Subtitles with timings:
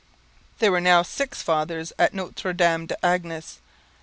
[0.57, 3.59] There were now six fathers at Notre Dame des Anges.